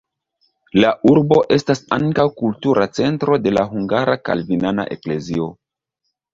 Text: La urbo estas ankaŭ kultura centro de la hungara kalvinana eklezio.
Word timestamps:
La 0.83 0.87
urbo 1.11 1.37
estas 1.57 1.83
ankaŭ 1.99 2.25
kultura 2.41 2.89
centro 3.01 3.39
de 3.45 3.55
la 3.55 3.69
hungara 3.77 4.19
kalvinana 4.25 4.91
eklezio. 4.99 5.55